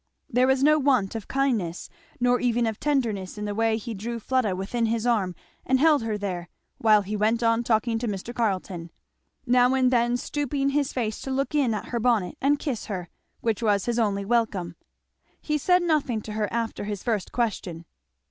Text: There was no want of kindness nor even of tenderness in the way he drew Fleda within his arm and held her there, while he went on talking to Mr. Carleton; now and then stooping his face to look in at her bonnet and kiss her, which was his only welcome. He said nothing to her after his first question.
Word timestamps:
There 0.27 0.47
was 0.47 0.63
no 0.63 0.79
want 0.79 1.13
of 1.13 1.27
kindness 1.27 1.87
nor 2.19 2.39
even 2.39 2.65
of 2.65 2.79
tenderness 2.79 3.37
in 3.37 3.45
the 3.45 3.53
way 3.53 3.77
he 3.77 3.93
drew 3.93 4.19
Fleda 4.19 4.55
within 4.55 4.87
his 4.87 5.05
arm 5.05 5.35
and 5.63 5.79
held 5.79 6.01
her 6.01 6.17
there, 6.17 6.49
while 6.79 7.03
he 7.03 7.15
went 7.15 7.43
on 7.43 7.63
talking 7.63 7.99
to 7.99 8.07
Mr. 8.07 8.33
Carleton; 8.33 8.89
now 9.45 9.75
and 9.75 9.91
then 9.91 10.17
stooping 10.17 10.69
his 10.71 10.91
face 10.91 11.21
to 11.21 11.29
look 11.29 11.53
in 11.53 11.75
at 11.75 11.89
her 11.89 11.99
bonnet 11.99 12.35
and 12.41 12.57
kiss 12.57 12.87
her, 12.87 13.09
which 13.41 13.61
was 13.61 13.85
his 13.85 13.99
only 13.99 14.25
welcome. 14.25 14.75
He 15.39 15.59
said 15.59 15.83
nothing 15.83 16.21
to 16.23 16.31
her 16.33 16.51
after 16.51 16.85
his 16.85 17.03
first 17.03 17.31
question. 17.31 17.85